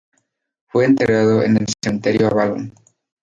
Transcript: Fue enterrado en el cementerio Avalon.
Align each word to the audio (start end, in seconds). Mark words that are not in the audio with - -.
Fue 0.69 0.85
enterrado 0.85 1.43
en 1.43 1.57
el 1.57 1.67
cementerio 1.79 2.25
Avalon. 2.25 2.73